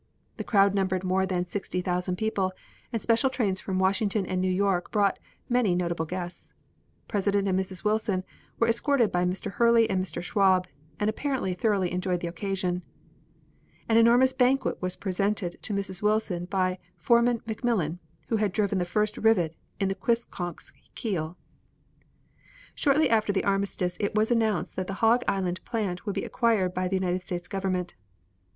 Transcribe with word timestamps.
The 0.37 0.43
crowd 0.43 0.73
numbered 0.73 1.03
more 1.03 1.27
than 1.27 1.45
sixty 1.45 1.79
thousand 1.79 2.15
people, 2.15 2.53
and 2.91 2.99
special 2.99 3.29
trains 3.29 3.61
from 3.61 3.77
Washington 3.77 4.25
and 4.25 4.41
New 4.41 4.49
York 4.49 4.89
brought 4.89 5.19
many 5.47 5.75
notable 5.75 6.07
guests. 6.07 6.53
President 7.07 7.47
and 7.47 7.55
Mrs. 7.59 7.83
Wilson 7.83 8.23
were 8.57 8.67
escorted 8.67 9.11
by 9.11 9.25
Mr. 9.25 9.51
Hurley 9.51 9.87
and 9.87 10.03
Mr. 10.03 10.19
Schwab, 10.19 10.67
and 10.99 11.07
apparently 11.07 11.53
thoroughly 11.53 11.91
enjoyed 11.91 12.19
the 12.19 12.27
occasion. 12.27 12.81
An 13.87 13.97
enormous 13.97 14.33
bouquet 14.33 14.73
was 14.81 14.95
presented 14.95 15.61
to 15.61 15.71
Mrs. 15.71 16.01
Wilson 16.01 16.45
by 16.45 16.79
Foreman 16.97 17.41
McMillan, 17.41 17.99
who 18.29 18.37
had 18.37 18.53
driven 18.53 18.79
the 18.79 18.85
first 18.85 19.17
rivet 19.19 19.55
in 19.79 19.87
the 19.87 19.93
Quistconck's 19.93 20.73
keel. 20.95 21.37
Shortly 22.73 23.07
after 23.07 23.31
the 23.31 23.43
armistice 23.43 23.97
it 23.99 24.15
was 24.15 24.31
announced 24.31 24.75
that 24.77 24.87
the 24.87 24.95
Hog 25.05 25.23
Island 25.27 25.63
plant 25.63 26.07
would 26.07 26.15
be 26.15 26.23
acquired 26.23 26.73
by 26.73 26.87
the 26.87 26.95
United 26.95 27.21
States 27.21 27.47
Government. 27.47 27.93